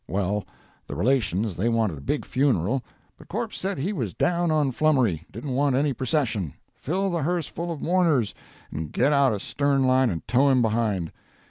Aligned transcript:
Well, 0.07 0.45
the 0.87 0.95
relations 0.95 1.55
they 1.57 1.69
wanted 1.69 1.99
a 1.99 2.01
big 2.01 2.25
funeral, 2.25 2.83
but 3.19 3.27
corpse 3.27 3.59
said 3.59 3.77
he 3.77 3.93
was 3.93 4.15
down 4.15 4.49
on 4.49 4.71
flummery—didn't 4.71 5.53
want 5.53 5.75
any 5.75 5.93
procession—fill 5.93 7.11
the 7.11 7.21
hearse 7.21 7.45
full 7.45 7.71
of 7.71 7.83
mourners, 7.83 8.33
and 8.71 8.91
get 8.91 9.13
out 9.13 9.31
a 9.31 9.39
stern 9.39 9.83
line 9.83 10.09
and 10.09 10.27
tow 10.27 10.49
him 10.49 10.63
behind. 10.63 11.11